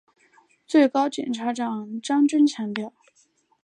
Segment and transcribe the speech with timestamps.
[0.65, 2.91] 最高检检察长张军强调